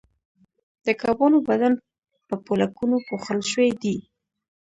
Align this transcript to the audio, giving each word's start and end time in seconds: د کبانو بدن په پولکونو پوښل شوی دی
د 0.85 0.87
کبانو 1.01 1.37
بدن 1.47 1.73
په 2.27 2.35
پولکونو 2.45 2.95
پوښل 3.07 3.39
شوی 3.51 3.69
دی 3.81 3.97